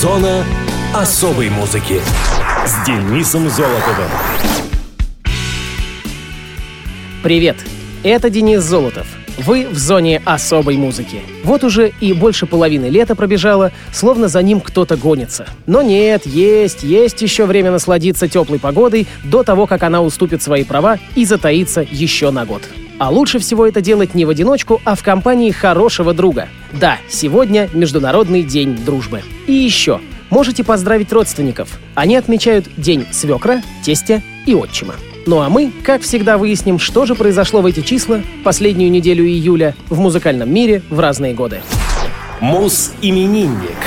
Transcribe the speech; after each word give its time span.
Зона 0.00 0.46
особой 0.94 1.50
музыки 1.50 2.00
с 2.64 2.86
Денисом 2.86 3.50
Золотовым. 3.50 4.08
Привет, 7.22 7.58
это 8.02 8.30
Денис 8.30 8.62
Золотов. 8.62 9.06
Вы 9.36 9.68
в 9.68 9.76
зоне 9.76 10.22
особой 10.24 10.78
музыки. 10.78 11.20
Вот 11.44 11.64
уже 11.64 11.92
и 12.00 12.14
больше 12.14 12.46
половины 12.46 12.86
лета 12.86 13.14
пробежало, 13.14 13.72
словно 13.92 14.28
за 14.28 14.40
ним 14.42 14.62
кто-то 14.62 14.96
гонится. 14.96 15.46
Но 15.66 15.82
нет, 15.82 16.24
есть, 16.24 16.82
есть 16.82 17.20
еще 17.20 17.44
время 17.44 17.70
насладиться 17.70 18.26
теплой 18.26 18.58
погодой 18.58 19.06
до 19.24 19.42
того, 19.42 19.66
как 19.66 19.82
она 19.82 20.00
уступит 20.00 20.42
свои 20.42 20.64
права 20.64 20.98
и 21.14 21.26
затаится 21.26 21.82
еще 21.82 22.30
на 22.30 22.46
год. 22.46 22.62
А 23.00 23.08
лучше 23.08 23.38
всего 23.38 23.66
это 23.66 23.80
делать 23.80 24.14
не 24.14 24.26
в 24.26 24.28
одиночку, 24.28 24.82
а 24.84 24.94
в 24.94 25.02
компании 25.02 25.52
хорошего 25.52 26.12
друга. 26.12 26.50
Да, 26.70 26.98
сегодня 27.08 27.70
Международный 27.72 28.42
день 28.42 28.76
дружбы. 28.76 29.22
И 29.46 29.54
еще, 29.54 30.02
можете 30.28 30.64
поздравить 30.64 31.10
родственников. 31.10 31.78
Они 31.94 32.14
отмечают 32.14 32.66
День 32.76 33.06
свекра, 33.10 33.62
тестя 33.82 34.20
и 34.44 34.54
отчима. 34.54 34.96
Ну 35.24 35.40
а 35.40 35.48
мы, 35.48 35.72
как 35.82 36.02
всегда, 36.02 36.36
выясним, 36.36 36.78
что 36.78 37.06
же 37.06 37.14
произошло 37.14 37.62
в 37.62 37.66
эти 37.66 37.80
числа, 37.80 38.20
последнюю 38.44 38.90
неделю 38.90 39.24
июля, 39.24 39.74
в 39.88 39.98
музыкальном 39.98 40.52
мире 40.52 40.82
в 40.90 41.00
разные 41.00 41.32
годы. 41.32 41.62
Мус-именинник. 42.40 43.78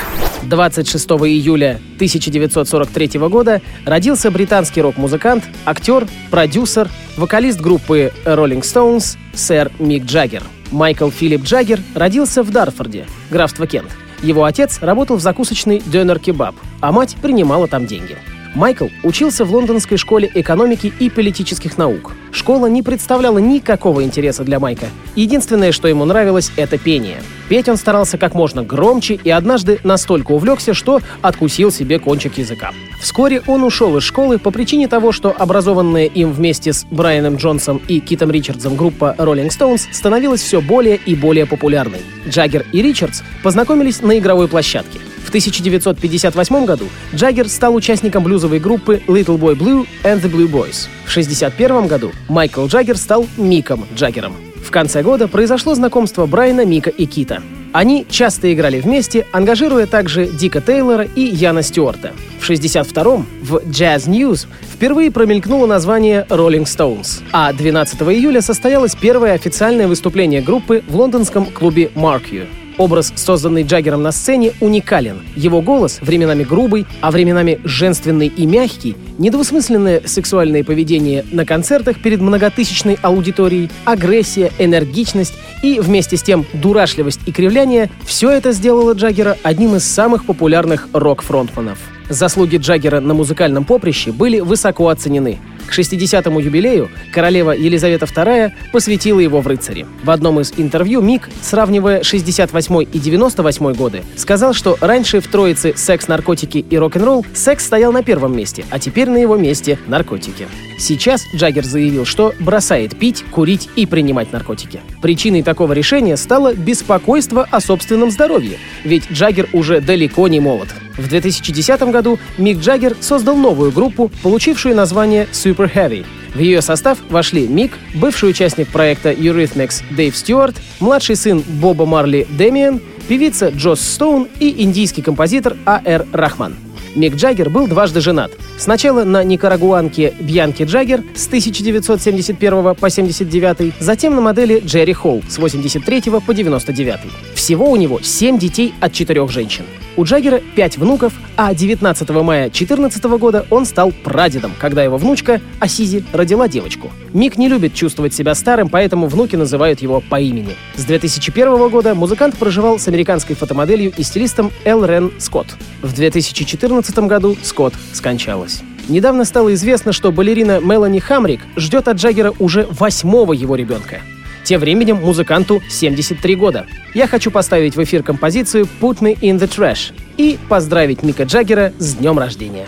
26 0.48 1.10
июля 1.10 1.80
1943 1.96 3.20
года 3.30 3.62
родился 3.86 4.32
британский 4.32 4.82
рок-музыкант, 4.82 5.44
актер, 5.66 6.08
продюсер, 6.32 6.90
вокалист 7.18 7.60
группы 7.60 8.12
Rolling 8.26 8.62
Stones 8.62 9.18
сэр 9.34 9.72
Мик 9.80 10.06
Джаггер. 10.06 10.44
Майкл 10.72 11.10
Филипп 11.10 11.44
Джаггер 11.44 11.80
родился 11.96 12.44
в 12.44 12.52
Дарфорде, 12.52 13.06
графство 13.30 13.68
Кент. 13.68 13.90
Его 14.22 14.46
отец 14.46 14.80
работал 14.82 15.18
в 15.18 15.22
закусочной 15.22 15.82
Дёнер 15.86 16.20
Кебаб, 16.20 16.56
а 16.82 16.92
мать 16.92 17.16
принимала 17.22 17.68
там 17.68 17.86
деньги. 17.86 18.18
Майкл 18.56 18.88
учился 19.02 19.46
в 19.46 19.54
лондонской 19.54 19.98
школе 19.98 20.30
экономики 20.34 20.94
и 21.00 21.10
политических 21.10 21.78
наук. 21.78 22.14
Школа 22.32 22.68
не 22.68 22.84
представляла 22.84 23.40
никакого 23.40 24.04
интереса 24.04 24.44
для 24.44 24.60
Майка. 24.60 24.88
Единственное, 25.16 25.72
что 25.72 25.88
ему 25.88 26.06
нравилось, 26.06 26.52
это 26.56 26.78
пение. 26.78 27.22
Петь 27.50 27.68
он 27.68 27.78
старался 27.78 28.18
как 28.18 28.36
можно 28.36 28.64
громче 28.64 29.20
и 29.24 29.30
однажды 29.30 29.80
настолько 29.84 30.32
увлекся, 30.32 30.74
что 30.74 31.02
откусил 31.22 31.72
себе 31.72 32.00
кончик 32.00 32.38
языка. 32.38 32.72
Вскоре 33.00 33.42
он 33.48 33.64
ушел 33.64 33.98
из 33.98 34.04
школы 34.04 34.38
по 34.38 34.52
причине 34.52 34.88
того, 34.88 35.12
что 35.12 35.36
образованная 35.36 36.06
им 36.06 36.32
вместе 36.32 36.74
с 36.74 36.86
Брайаном 36.90 37.38
Джонсом 37.38 37.82
и 37.88 38.00
Китом 38.00 38.32
Ричардсом 38.32 38.76
группа 38.76 39.16
Rolling 39.18 39.50
Stones 39.50 39.88
становилась 39.92 40.42
все 40.42 40.62
более 40.62 40.96
и 40.96 41.16
более 41.16 41.46
популярной. 41.46 42.02
Джаггер 42.28 42.66
и 42.72 42.82
Ричардс 42.82 43.22
познакомились 43.44 44.02
на 44.02 44.18
игровой 44.18 44.48
площадке. 44.48 45.00
В 45.24 45.30
1958 45.30 46.66
году 46.66 46.86
Джаггер 47.16 47.48
стал 47.50 47.76
участником 47.76 48.24
блюзовой 48.24 48.60
группы 48.60 49.02
Little 49.08 49.40
Boy 49.40 49.56
Blue 49.56 49.88
and 50.04 50.22
the 50.22 50.32
Blue 50.32 50.50
Boys. 50.50 50.88
В 51.06 51.12
1961 51.12 51.88
году 51.88 52.12
Майкл 52.30 52.66
Джаггер 52.68 52.98
стал 52.98 53.26
Миком 53.38 53.86
Джаггером. 53.96 54.36
В 54.64 54.72
конце 54.72 55.02
года 55.02 55.28
произошло 55.28 55.76
знакомство 55.76 56.26
Брайана, 56.26 56.66
Мика 56.66 56.90
и 56.90 57.06
Кита. 57.06 57.42
Они 57.74 58.06
часто 58.08 58.54
играли 58.54 58.80
вместе, 58.80 59.26
ангажируя 59.32 59.88
также 59.88 60.28
Дика 60.28 60.62
Тейлора 60.62 61.06
и 61.16 61.22
Яна 61.22 61.64
Стюарта. 61.64 62.14
В 62.40 62.48
62-м 62.48 63.26
в 63.42 63.56
Jazz 63.66 64.08
News 64.08 64.46
впервые 64.72 65.10
промелькнуло 65.10 65.66
название 65.66 66.28
Rolling 66.30 66.66
Stones, 66.66 67.24
а 67.32 67.52
12 67.52 68.02
июля 68.02 68.42
состоялось 68.42 68.96
первое 68.96 69.34
официальное 69.34 69.88
выступление 69.88 70.42
группы 70.42 70.84
в 70.88 70.96
лондонском 70.96 71.46
клубе 71.48 71.90
Mark 71.96 72.48
Образ, 72.78 73.14
созданный 73.16 73.64
Джаггером 73.64 74.02
на 74.02 74.12
сцене, 74.12 74.54
уникален. 74.60 75.22
Его 75.36 75.62
голос 75.62 76.00
временами 76.02 76.44
грубый, 76.44 76.86
а 77.02 77.12
временами 77.12 77.60
женственный 77.64 78.28
и 78.28 78.46
мягкий, 78.46 78.96
недвусмысленное 79.18 80.02
сексуальное 80.06 80.64
поведение 80.64 81.26
на 81.32 81.46
концертах 81.46 82.02
перед 82.02 82.20
многотысячной 82.20 82.98
аудиторией, 83.02 83.70
агрессия, 83.86 84.52
энергичность 84.58 85.34
и 85.62 85.80
вместе 85.80 86.18
с 86.18 86.24
тем 86.24 86.46
дурашливость 86.54 87.22
и 87.26 87.32
кривляние– 87.32 87.90
все 88.06 88.32
это 88.32 88.52
сделало 88.52 88.94
Джаггера 88.94 89.38
одним 89.44 89.76
из 89.76 89.84
самых 89.84 90.26
популярных 90.26 90.90
рок-фронтманов. 90.94 91.78
Заслуги 92.10 92.58
Джаггера 92.58 93.00
на 93.00 93.14
музыкальном 93.14 93.64
поприще 93.64 94.12
были 94.12 94.40
высоко 94.40 94.90
оценены. 94.90 95.40
К 95.68 95.78
60-му 95.78 96.40
юбилею 96.40 96.90
королева 97.12 97.52
Елизавета 97.52 98.06
II 98.06 98.52
посвятила 98.72 99.20
его 99.20 99.42
в 99.42 99.48
рыцари. 99.48 99.86
В 100.04 100.12
одном 100.12 100.40
из 100.40 100.54
интервью 100.58 101.02
Мик, 101.02 101.30
сравнивая 101.42 102.04
68 102.04 102.84
и 102.92 103.00
98 103.00 103.74
годы, 103.74 104.04
сказал, 104.16 104.54
что 104.54 104.78
раньше 104.82 105.20
в 105.20 105.28
троице 105.28 105.74
секс, 105.76 106.08
наркотики 106.08 106.58
и 106.58 106.78
рок-н-ролл 106.78 107.26
секс 107.34 107.66
стоял 107.66 107.92
на 107.92 108.04
первом 108.04 108.36
месте, 108.36 108.66
а 108.70 108.80
теперь 108.80 109.10
на 109.10 109.18
его 109.18 109.36
месте 109.36 109.80
наркотики. 109.88 110.48
Сейчас 110.78 111.24
Джаггер 111.34 111.64
заявил, 111.64 112.06
что 112.06 112.34
бросает 112.40 112.98
пить, 112.98 113.24
курить 113.32 113.70
и 113.76 113.86
принимать 113.86 114.32
наркотики. 114.34 114.82
Причиной 115.02 115.44
такого 115.44 115.74
решения 115.74 116.18
стало 116.18 116.54
беспокойство 116.54 117.48
о 117.50 117.62
собственном 117.62 118.12
здоровье, 118.12 118.58
ведь 118.84 119.10
Джаггер 119.12 119.50
уже 119.54 119.82
далеко 119.82 120.28
не 120.28 120.40
молод. 120.40 120.70
В 120.98 121.08
2010 121.08 121.82
году 121.84 122.20
Мик 122.38 122.60
Джаггер 122.60 122.96
создал 123.00 123.36
новую 123.36 123.72
группу, 123.72 124.12
получившую 124.22 124.76
название 124.76 125.28
Super 125.54 125.72
Heavy. 125.74 126.06
В 126.34 126.40
ее 126.40 126.62
состав 126.62 126.98
вошли 127.10 127.48
Мик, 127.48 127.74
бывший 127.94 128.30
участник 128.30 128.68
проекта 128.70 129.12
Eurythmics 129.12 129.84
Дэйв 129.92 130.16
Стюарт, 130.18 130.56
младший 130.80 131.16
сын 131.16 131.44
Боба 131.48 131.86
Марли 131.86 132.26
Дэмиен, 132.32 132.82
певица 133.08 133.50
Джос 133.50 133.82
Стоун 133.82 134.28
и 134.40 134.64
индийский 134.64 135.02
композитор 135.02 135.56
А.Р. 135.66 136.08
Рахман. 136.12 136.56
Мик 136.96 137.16
Джаггер 137.16 137.50
был 137.50 137.68
дважды 137.68 138.02
женат. 138.02 138.32
Сначала 138.58 139.04
на 139.04 139.24
никарагуанке 139.24 140.14
Бьянки 140.20 140.64
Джаггер 140.64 141.04
с 141.16 141.28
1971 141.28 142.76
по 142.76 142.90
79, 142.90 143.74
затем 143.80 144.16
на 144.16 144.22
модели 144.22 144.62
Джерри 144.64 144.94
Холл 144.94 145.24
с 145.28 145.38
83 145.38 146.02
по 146.26 146.34
99. 146.34 147.00
Всего 147.34 147.70
у 147.70 147.76
него 147.76 148.00
7 148.02 148.38
детей 148.38 148.74
от 148.80 148.94
4 148.94 149.28
женщин. 149.28 149.66
У 149.96 150.06
Джаггера 150.06 150.42
5 150.56 150.78
внуков, 150.80 151.14
а 151.38 151.54
19 151.54 152.10
мая 152.10 152.46
2014 152.46 153.04
года 153.04 153.46
он 153.52 153.66
стал 153.66 153.92
прадедом, 153.92 154.52
когда 154.60 154.84
его 154.84 154.98
внучка 154.98 155.40
Ассизи 155.60 156.04
родила 156.12 156.48
девочку. 156.48 156.92
Мик 157.14 157.38
не 157.38 157.48
любит 157.48 157.76
чувствовать 157.76 158.14
себя 158.14 158.34
старым, 158.34 158.70
поэтому 158.70 159.08
внуки 159.08 159.36
называют 159.36 159.82
его 159.82 160.02
по 160.02 160.20
имени. 160.20 160.56
С 160.76 160.86
2001 160.86 161.70
года 161.70 161.94
музыкант 161.94 162.36
проживал 162.38 162.80
с 162.80 162.88
американской 162.88 163.36
фотомоделью 163.36 163.94
и 163.96 164.02
стилистом 164.02 164.52
Л'Рен 164.66 165.12
Скотт. 165.20 165.56
В 165.84 165.94
2014 165.94 166.98
году 167.00 167.38
Скотт 167.44 167.76
скончалась. 167.92 168.64
Недавно 168.90 169.26
стало 169.26 169.54
известно, 169.54 169.94
что 169.94 170.12
балерина 170.12 170.60
Мелани 170.60 171.00
Хамрик 171.00 171.42
ждет 171.56 171.88
от 171.88 171.98
Джаггера 171.98 172.34
уже 172.40 172.68
восьмого 172.72 173.34
его 173.34 173.56
ребенка. 173.56 174.02
Тем 174.44 174.60
временем 174.60 174.98
музыканту 174.98 175.62
73 175.70 176.36
года. 176.36 176.66
Я 176.94 177.08
хочу 177.08 177.32
поставить 177.32 177.76
в 177.76 177.84
эфир 177.84 178.04
композицию 178.04 178.68
«Put 178.82 179.00
Me 179.00 179.18
in 179.20 179.40
the 179.40 179.48
Trash» 179.48 179.94
и 180.18 180.38
поздравить 180.50 181.02
Мика 181.04 181.24
Джаггера 181.24 181.74
с 181.80 181.96
днем 181.96 182.20
рождения. 182.20 182.68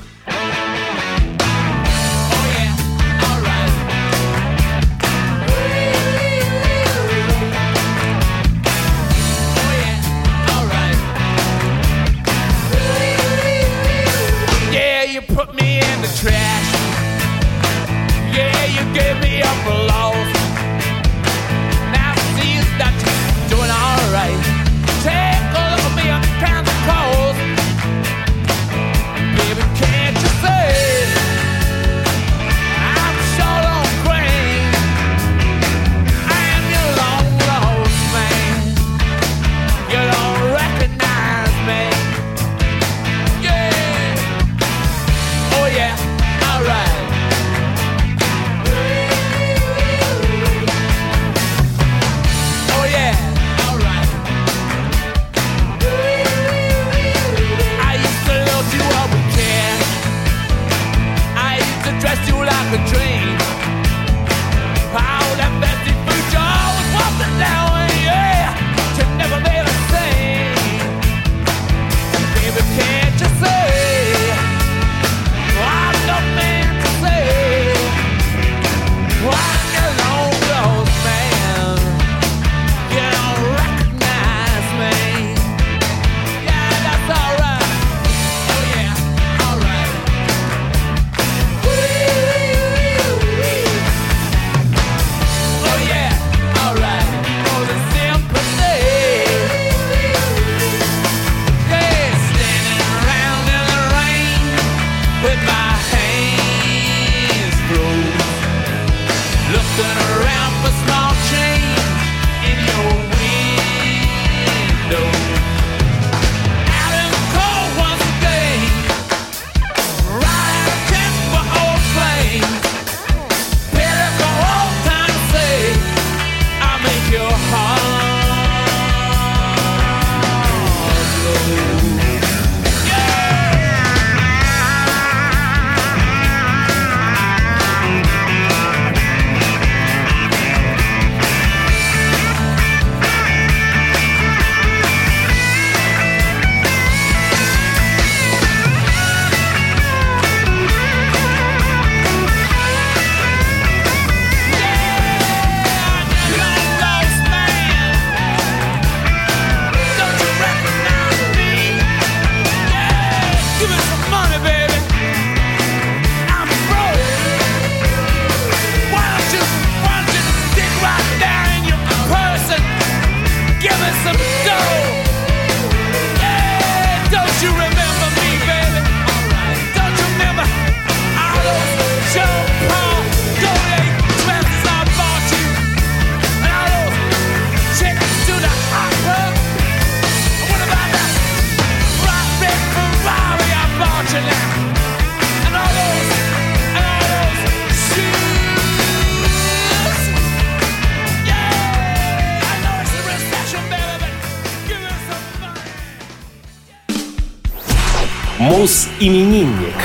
Мус-именинник. 208.66 209.76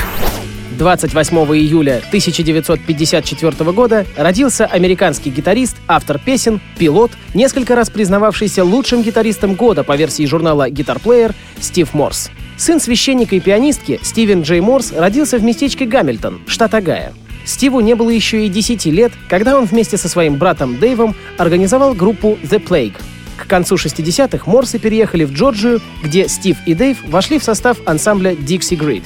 28 0.79 1.37
июля 1.55 1.97
1954 2.07 3.71
года 3.73 4.07
родился 4.17 4.65
американский 4.65 5.29
гитарист, 5.29 5.77
автор 5.87 6.17
песен, 6.17 6.59
пилот, 6.79 7.11
несколько 7.35 7.75
раз 7.75 7.91
признававшийся 7.91 8.63
лучшим 8.63 9.03
гитаристом 9.03 9.53
года 9.53 9.83
по 9.83 9.95
версии 9.95 10.25
журнала 10.25 10.67
Guitar 10.67 10.99
Player 10.99 11.35
Стив 11.59 11.93
Морс. 11.93 12.31
Сын 12.57 12.79
священника 12.79 13.35
и 13.35 13.39
пианистки 13.39 13.99
Стивен 14.01 14.41
Джей 14.41 14.61
Морс 14.61 14.91
родился 14.91 15.37
в 15.37 15.43
местечке 15.43 15.85
Гамильтон, 15.85 16.41
штат 16.47 16.73
Огайо. 16.73 17.11
Стиву 17.45 17.81
не 17.81 17.93
было 17.93 18.09
еще 18.09 18.47
и 18.47 18.49
10 18.49 18.87
лет, 18.87 19.11
когда 19.29 19.59
он 19.59 19.65
вместе 19.65 19.97
со 19.97 20.09
своим 20.09 20.37
братом 20.37 20.79
Дэйвом 20.79 21.13
организовал 21.37 21.93
группу 21.93 22.35
The 22.41 22.57
Plague. 22.57 22.95
К 23.41 23.47
концу 23.47 23.75
60-х 23.75 24.49
Морсы 24.49 24.77
переехали 24.77 25.23
в 25.23 25.33
Джорджию, 25.33 25.81
где 26.03 26.27
Стив 26.27 26.57
и 26.65 26.75
Дэйв 26.75 26.97
вошли 27.07 27.39
в 27.39 27.43
состав 27.43 27.77
ансамбля 27.85 28.33
Dixie 28.33 28.77
Grid. 28.77 29.03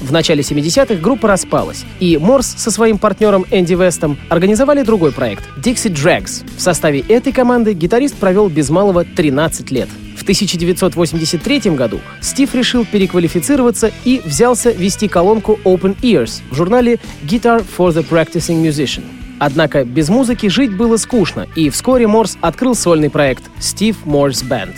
В 0.00 0.12
начале 0.12 0.42
70-х 0.42 0.96
группа 0.96 1.28
распалась, 1.28 1.84
и 2.00 2.18
Морс 2.18 2.46
со 2.58 2.70
своим 2.70 2.98
партнером 2.98 3.46
Энди 3.50 3.74
Вестом 3.74 4.18
организовали 4.28 4.82
другой 4.82 5.12
проект— 5.12 5.44
Dixie 5.56 5.92
Drags. 5.92 6.44
В 6.56 6.60
составе 6.60 7.00
этой 7.00 7.32
команды 7.32 7.72
гитарист 7.72 8.16
провел 8.16 8.48
без 8.48 8.68
малого 8.70 9.04
13 9.04 9.70
лет. 9.70 9.88
В 10.16 10.22
1983 10.22 11.76
году 11.76 12.00
Стив 12.20 12.52
решил 12.54 12.84
переквалифицироваться 12.84 13.92
и 14.04 14.20
взялся 14.24 14.70
вести 14.72 15.08
колонку 15.08 15.58
Open 15.64 15.96
Ears 16.02 16.42
в 16.50 16.56
журнале 16.56 16.98
Guitar 17.22 17.64
for 17.78 17.90
the 17.90 18.06
Practicing 18.06 18.62
Musician. 18.62 19.15
Однако 19.38 19.84
без 19.84 20.08
музыки 20.08 20.46
жить 20.46 20.74
было 20.74 20.96
скучно, 20.96 21.46
и 21.54 21.68
вскоре 21.70 22.06
Морс 22.06 22.38
открыл 22.40 22.74
сольный 22.74 23.10
проект 23.10 23.44
Steve 23.58 23.96
Morse 24.04 24.46
Band. 24.48 24.74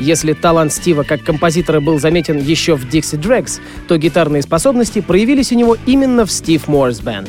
Если 0.00 0.32
талант 0.32 0.72
Стива 0.72 1.02
как 1.02 1.22
композитора 1.22 1.80
был 1.80 1.98
заметен 1.98 2.38
еще 2.38 2.74
в 2.74 2.88
Dixie 2.88 3.20
Dregs, 3.20 3.60
то 3.86 3.98
гитарные 3.98 4.42
способности 4.42 5.00
проявились 5.00 5.52
у 5.52 5.54
него 5.54 5.76
именно 5.86 6.24
в 6.24 6.30
Steve 6.30 6.64
Morse 6.66 7.02
Band. 7.02 7.28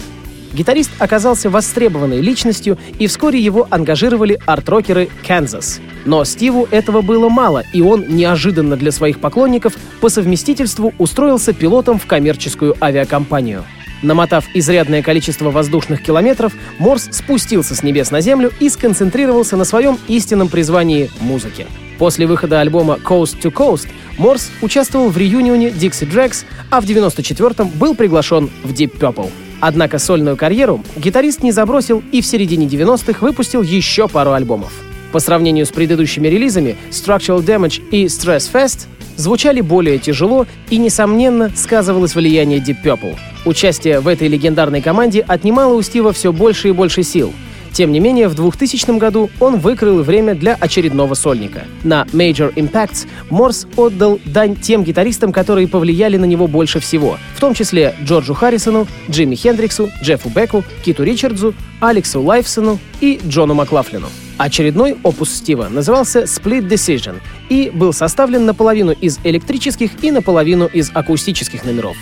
Гитарист 0.54 0.92
оказался 1.00 1.50
востребованной 1.50 2.20
личностью, 2.20 2.78
и 3.00 3.08
вскоре 3.08 3.40
его 3.40 3.68
ангажировали 3.70 4.40
арт-рокеры 4.46 5.10
Kansas. 5.26 5.80
Но 6.04 6.26
Стиву 6.26 6.68
этого 6.72 7.02
было 7.02 7.30
мало, 7.30 7.64
и 7.74 7.82
он 7.82 8.06
неожиданно 8.10 8.76
для 8.76 8.92
своих 8.92 9.20
поклонников 9.20 9.76
по 10.02 10.10
совместительству 10.10 10.94
устроился 10.98 11.54
пилотом 11.54 12.00
в 12.00 12.06
коммерческую 12.06 12.76
авиакомпанию— 12.82 13.64
Намотав 14.02 14.46
изрядное 14.54 15.04
количество 15.04 15.52
воздушных 15.52 16.02
километров, 16.02 16.54
Морс 16.80 17.10
спустился 17.12 17.76
с 17.76 17.84
небес 17.84 18.12
на 18.12 18.22
землю 18.22 18.52
и 18.60 18.70
сконцентрировался 18.70 19.58
на 19.58 19.66
своем 19.66 20.00
истинном 20.08 20.50
призвании— 20.50 21.10
музыке. 21.20 21.68
После 22.00 22.26
выхода 22.26 22.62
альбома 22.62 22.98
Coast 23.04 23.40
to 23.42 23.52
Coast 23.52 23.88
Морс 24.18 24.52
участвовал 24.62 25.10
в 25.10 25.18
реюнионе 25.18 25.70
Dixie 25.70 26.10
Drags, 26.12 26.46
а 26.70 26.82
в 26.82 26.86
94-м 26.86 27.70
был 27.70 27.96
приглашен 27.96 28.50
в 28.64 28.72
Deep 28.72 28.98
Purple. 28.98 29.30
Однако 29.60 30.00
сольную 30.00 30.36
карьеру 30.36 30.84
гитарист 30.96 31.44
не 31.44 31.52
забросил 31.52 32.04
и 32.12 32.22
в 32.22 32.26
середине 32.26 32.66
90-х 32.66 33.20
выпустил 33.22 33.62
еще 33.62 34.08
пару 34.08 34.32
альбомов. 34.34 34.74
По 35.12 35.20
сравнению 35.20 35.66
с 35.66 35.70
предыдущими 35.70 36.28
релизами 36.28 36.78
Structural 36.90 37.44
Damage 37.44 37.82
и 37.92 38.06
Stress 38.06 38.50
Fest 38.52 38.88
звучали 39.18 39.62
более 39.62 40.00
тяжело 40.00 40.48
и, 40.70 40.78
несомненно, 40.78 41.52
сказывалось 41.56 42.16
влияние 42.16 42.60
Deep 42.60 42.78
Purple. 42.84 43.18
Участие 43.46 44.00
в 44.00 44.08
этой 44.08 44.28
легендарной 44.28 44.82
команде 44.82 45.22
отнимало 45.28 45.74
у 45.74 45.82
Стива 45.82 46.14
все 46.14 46.32
больше 46.32 46.70
и 46.70 46.72
больше 46.72 47.04
сил. 47.04 47.34
Тем 47.74 47.92
не 47.94 48.00
менее, 48.00 48.28
в 48.28 48.36
2000 48.36 48.98
году 48.98 49.30
он 49.40 49.58
выкрыл 49.58 50.04
время 50.04 50.36
для 50.36 50.56
очередного 50.56 51.14
сольника. 51.14 51.64
На 51.84 52.06
Major 52.12 52.54
Impacts 52.54 53.08
Морс 53.30 53.66
отдал 53.78 54.20
дань 54.26 54.56
тем 54.58 54.84
гитаристам, 54.84 55.32
которые 55.32 55.68
повлияли 55.68 56.18
на 56.18 56.26
него 56.26 56.48
больше 56.48 56.80
всего, 56.80 57.18
в 57.36 57.40
том 57.40 57.54
числе 57.54 57.96
Джорджу 58.04 58.34
Харрисону, 58.34 58.88
Джимми 59.10 59.36
Хендриксу, 59.36 59.90
Джеффу 60.04 60.30
Беку, 60.30 60.64
Киту 60.84 61.04
Ричардзу, 61.04 61.54
Алексу 61.80 62.22
Лайфсону 62.22 62.78
и 63.00 63.20
Джону 63.26 63.54
Маклафлину. 63.54 64.08
Очередной 64.42 64.98
опус 65.04 65.36
Стива 65.36 65.70
назывался 65.70 66.24
Split 66.24 66.68
Decision 66.68 67.22
и 67.50 67.70
был 67.72 67.94
составлен 67.94 68.48
наполовину 68.48 68.92
из 68.92 69.20
электрических 69.24 70.04
и 70.04 70.10
наполовину 70.10 70.66
из 70.66 70.90
акустических 70.96 71.64
номеров. 71.64 71.96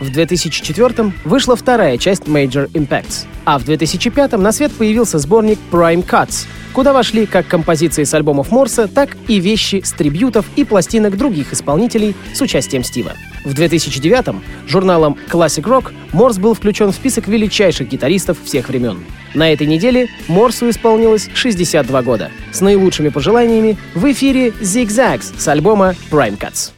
В 0.00 0.10
2004 0.10 1.12
вышла 1.26 1.54
вторая 1.54 1.98
часть 1.98 2.22
Major 2.22 2.70
Impacts, 2.72 3.26
а 3.44 3.58
в 3.58 3.66
2005 3.66 4.38
на 4.38 4.52
свет 4.52 4.72
появился 4.72 5.18
сборник 5.18 5.58
Prime 5.70 6.02
Cuts, 6.02 6.46
куда 6.72 6.94
вошли 6.94 7.26
как 7.26 7.46
композиции 7.46 8.04
с 8.04 8.14
альбомов 8.14 8.50
Морса, 8.50 8.88
так 8.88 9.14
и 9.28 9.38
вещи 9.38 9.82
с 9.84 9.92
трибютов 9.92 10.46
и 10.56 10.64
пластинок 10.64 11.18
других 11.18 11.52
исполнителей 11.52 12.14
с 12.32 12.40
участием 12.40 12.84
Стива. 12.84 13.12
В 13.46 13.54
2009 13.54 14.42
журналом 14.66 15.16
Classic 15.30 15.62
Rock 15.62 15.92
Морс 16.12 16.36
был 16.36 16.52
включен 16.54 16.90
в 16.90 16.96
список 16.96 17.28
величайших 17.28 17.88
гитаристов 17.88 18.38
всех 18.42 18.68
времен. 18.68 19.04
На 19.34 19.52
этой 19.52 19.68
неделе 19.68 20.08
Морсу 20.26 20.68
исполнилось 20.68 21.28
62 21.32 22.02
года. 22.02 22.32
С 22.50 22.60
наилучшими 22.60 23.10
пожеланиями 23.10 23.78
в 23.94 24.10
эфире 24.10 24.48
Zigzags 24.48 25.38
с 25.38 25.46
альбома 25.46 25.94
Prime 26.10 26.36
Cuts. 26.36 26.72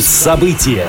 Муз-события. 0.00 0.86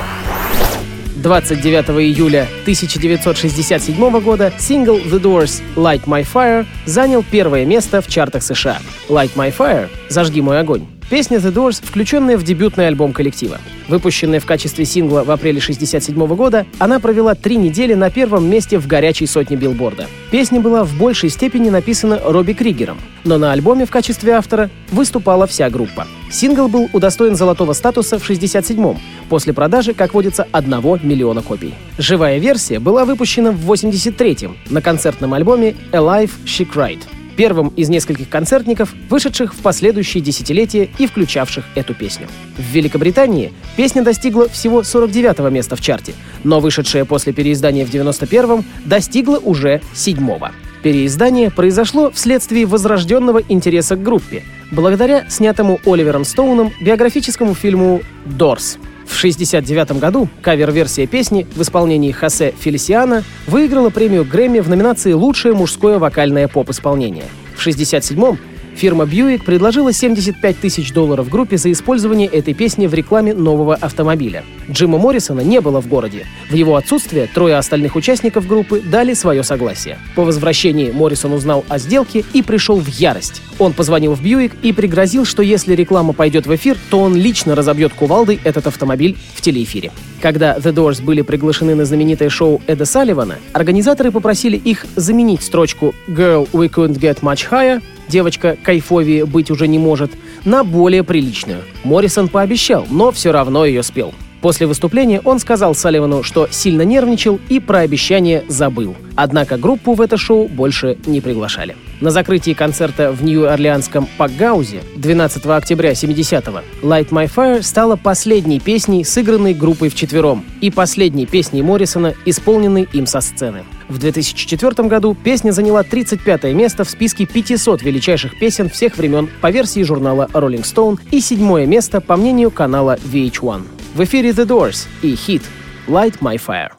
29 1.16 1.90
июля 2.00 2.48
1967 2.62 4.20
года 4.20 4.50
сингл 4.58 4.96
The 4.96 5.20
Doors 5.20 5.60
«Light 5.76 6.04
My 6.04 6.26
Fire» 6.26 6.64
занял 6.86 7.22
первое 7.22 7.66
место 7.66 8.00
в 8.00 8.08
чартах 8.08 8.42
США. 8.42 8.78
«Light 9.10 9.32
My 9.36 9.54
Fire»— 9.54 9.90
«Зажги 10.08 10.40
мой 10.40 10.58
огонь» 10.58 10.86
Песня 11.12 11.36
The 11.36 11.52
Doors, 11.52 11.82
включенная 11.84 12.38
в 12.38 12.42
дебютный 12.42 12.86
альбом 12.86 13.12
коллектива. 13.12 13.58
Выпущенная 13.86 14.40
в 14.40 14.46
качестве 14.46 14.86
сингла 14.86 15.24
в 15.24 15.30
апреле 15.30 15.58
1967 15.58 16.34
года, 16.34 16.64
она 16.78 17.00
провела 17.00 17.34
три 17.34 17.56
недели 17.56 17.92
на 17.92 18.08
первом 18.08 18.48
месте 18.48 18.78
в 18.78 18.86
горячей 18.86 19.26
сотне 19.26 19.58
билборда. 19.58 20.06
Песня 20.30 20.58
была 20.58 20.84
в 20.84 20.96
большей 20.96 21.28
степени 21.28 21.68
написана 21.68 22.18
Робби 22.24 22.54
Кригером, 22.54 22.96
но 23.24 23.36
на 23.36 23.52
альбоме 23.52 23.84
в 23.84 23.90
качестве 23.90 24.32
автора 24.32 24.70
выступала 24.90 25.46
вся 25.46 25.68
группа. 25.68 26.06
Сингл 26.30 26.68
был 26.68 26.88
удостоен 26.94 27.36
золотого 27.36 27.74
статуса 27.74 28.18
в 28.18 28.30
1967-м, 28.30 28.98
после 29.28 29.52
продажи, 29.52 29.92
как 29.92 30.14
водится, 30.14 30.48
одного 30.50 30.98
миллиона 31.02 31.42
копий. 31.42 31.74
Живая 31.98 32.38
версия 32.38 32.78
была 32.78 33.04
выпущена 33.04 33.50
в 33.50 33.70
1983-м 33.70 34.56
на 34.70 34.80
концертном 34.80 35.34
альбоме 35.34 35.74
«Alive 35.92 36.30
She 36.46 36.66
Cried» 36.66 37.00
первым 37.36 37.68
из 37.68 37.88
нескольких 37.88 38.28
концертников, 38.28 38.94
вышедших 39.08 39.54
в 39.54 39.58
последующие 39.58 40.22
десятилетия 40.22 40.88
и 40.98 41.06
включавших 41.06 41.64
эту 41.74 41.94
песню. 41.94 42.28
В 42.56 42.74
Великобритании 42.74 43.52
песня 43.76 44.02
достигла 44.02 44.48
всего 44.48 44.82
49-го 44.82 45.48
места 45.48 45.76
в 45.76 45.80
чарте, 45.80 46.14
но 46.44 46.60
вышедшая 46.60 47.04
после 47.04 47.32
переиздания 47.32 47.86
в 47.86 47.90
91-м 47.90 48.64
достигла 48.84 49.38
уже 49.38 49.80
седьмого. 49.94 50.52
Переиздание 50.82 51.50
произошло 51.50 52.10
вследствие 52.10 52.66
возрожденного 52.66 53.40
интереса 53.48 53.94
к 53.94 54.02
группе, 54.02 54.42
благодаря 54.72 55.28
снятому 55.30 55.78
Оливером 55.84 56.24
Стоуном 56.24 56.72
биографическому 56.80 57.54
фильму 57.54 58.02
«Дорс», 58.24 58.78
в 59.12 59.18
1969 59.18 60.00
году 60.00 60.28
кавер-версия 60.40 61.06
песни 61.06 61.46
в 61.54 61.60
исполнении 61.62 62.10
Хосе 62.12 62.54
Фелисиана 62.58 63.22
выиграла 63.46 63.90
премию 63.90 64.24
Грэмми 64.24 64.60
в 64.60 64.68
номинации 64.68 65.12
«Лучшее 65.12 65.54
мужское 65.54 65.98
вокальное 65.98 66.48
поп-исполнение». 66.48 67.26
В 67.54 67.60
1967 67.60 68.51
Фирма 68.74 69.04
Buick 69.04 69.44
предложила 69.44 69.92
75 69.92 70.58
тысяч 70.58 70.92
долларов 70.92 71.28
группе 71.28 71.56
за 71.56 71.70
использование 71.70 72.28
этой 72.28 72.54
песни 72.54 72.86
в 72.86 72.94
рекламе 72.94 73.34
нового 73.34 73.74
автомобиля. 73.74 74.44
Джима 74.70 74.98
Моррисона 74.98 75.40
не 75.40 75.60
было 75.60 75.80
в 75.80 75.88
городе. 75.88 76.26
В 76.50 76.54
его 76.54 76.76
отсутствие 76.76 77.28
трое 77.32 77.56
остальных 77.56 77.96
участников 77.96 78.46
группы 78.46 78.80
дали 78.80 79.14
свое 79.14 79.42
согласие. 79.42 79.98
По 80.14 80.24
возвращении 80.24 80.90
Моррисон 80.90 81.32
узнал 81.32 81.64
о 81.68 81.78
сделке 81.78 82.24
и 82.32 82.42
пришел 82.42 82.78
в 82.78 82.88
ярость. 82.88 83.42
Он 83.58 83.72
позвонил 83.72 84.14
в 84.14 84.22
Бьюик 84.22 84.52
и 84.62 84.72
пригрозил, 84.72 85.24
что 85.24 85.42
если 85.42 85.74
реклама 85.74 86.12
пойдет 86.12 86.46
в 86.46 86.54
эфир, 86.54 86.76
то 86.90 87.00
он 87.00 87.14
лично 87.14 87.54
разобьет 87.54 87.92
кувалдой 87.92 88.40
этот 88.42 88.66
автомобиль 88.66 89.16
в 89.34 89.40
телеэфире. 89.40 89.92
Когда 90.20 90.56
The 90.56 90.72
Doors 90.72 91.02
были 91.02 91.22
приглашены 91.22 91.74
на 91.74 91.84
знаменитое 91.84 92.28
шоу 92.28 92.62
Эда 92.66 92.84
Салливана, 92.84 93.36
организаторы 93.52 94.10
попросили 94.10 94.56
их 94.56 94.86
заменить 94.96 95.42
строчку 95.42 95.94
«Girl, 96.08 96.48
we 96.52 96.68
couldn't 96.68 96.98
get 96.98 97.20
much 97.20 97.48
higher» 97.50 97.82
девочка 98.12 98.56
кайфовее 98.62 99.24
быть 99.24 99.50
уже 99.50 99.66
не 99.66 99.78
может, 99.78 100.12
на 100.44 100.62
более 100.62 101.02
приличную. 101.02 101.62
Моррисон 101.82 102.28
пообещал, 102.28 102.86
но 102.90 103.10
все 103.10 103.32
равно 103.32 103.64
ее 103.64 103.82
спел. 103.82 104.12
После 104.42 104.66
выступления 104.66 105.20
он 105.24 105.38
сказал 105.38 105.74
Салливану, 105.74 106.24
что 106.24 106.48
сильно 106.50 106.82
нервничал 106.82 107.38
и 107.48 107.60
про 107.60 107.78
обещание 107.78 108.44
забыл. 108.48 108.96
Однако 109.14 109.56
группу 109.56 109.94
в 109.94 110.00
это 110.00 110.16
шоу 110.16 110.48
больше 110.48 110.98
не 111.06 111.20
приглашали. 111.20 111.76
На 112.00 112.10
закрытии 112.10 112.52
концерта 112.52 113.12
в 113.12 113.22
Нью-Орлеанском 113.22 114.08
Пакгаузе 114.18 114.80
12 114.96 115.46
октября 115.46 115.92
70-го 115.92 116.60
«Light 116.86 117.10
My 117.10 117.30
Fire» 117.32 117.62
стала 117.62 117.94
последней 117.94 118.58
песней, 118.58 119.04
сыгранной 119.04 119.54
группой 119.54 119.88
вчетвером, 119.88 120.44
и 120.60 120.70
последней 120.70 121.26
песней 121.26 121.62
Моррисона, 121.62 122.14
исполненной 122.26 122.88
им 122.92 123.06
со 123.06 123.20
сцены. 123.20 123.62
В 123.92 123.98
2004 123.98 124.88
году 124.88 125.14
песня 125.14 125.50
заняла 125.50 125.82
35 125.82 126.44
место 126.54 126.84
в 126.84 126.88
списке 126.88 127.26
500 127.26 127.82
величайших 127.82 128.38
песен 128.38 128.70
всех 128.70 128.96
времен 128.96 129.28
по 129.42 129.50
версии 129.50 129.82
журнала 129.82 130.30
Rolling 130.32 130.62
Stone 130.62 130.98
и 131.10 131.20
седьмое 131.20 131.66
место 131.66 132.00
по 132.00 132.16
мнению 132.16 132.50
канала 132.50 132.96
VH1. 132.96 133.66
В 133.94 134.04
эфире 134.04 134.30
The 134.30 134.46
Doors 134.46 134.86
и 135.02 135.14
хит 135.14 135.42
«Light 135.86 136.20
My 136.20 136.36
Fire». 136.38 136.72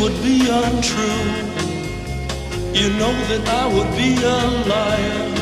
would 0.00 0.22
be 0.24 0.48
untrue. 0.48 1.22
You 2.74 2.88
know 2.98 3.14
that 3.28 3.48
I 3.48 3.66
would 3.72 3.90
be 3.96 4.16
a 4.16 4.38
liar 4.68 5.41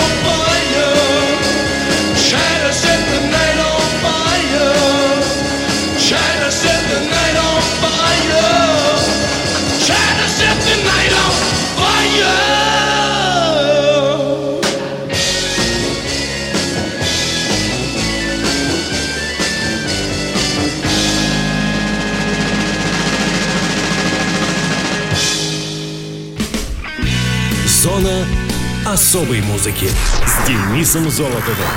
особой 29.11 29.41
музыки 29.41 29.89
с 30.25 30.47
Денисом 30.47 31.09
Золотовым. 31.09 31.67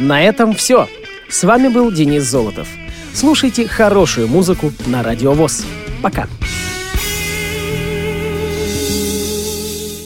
На 0.00 0.20
этом 0.20 0.52
все. 0.52 0.88
С 1.28 1.44
вами 1.44 1.68
был 1.68 1.92
Денис 1.92 2.24
Золотов. 2.24 2.66
Слушайте 3.14 3.68
хорошую 3.68 4.26
музыку 4.26 4.72
на 4.86 5.04
Радио 5.04 5.30
ВОЗ. 5.30 5.64
Пока. 6.02 6.26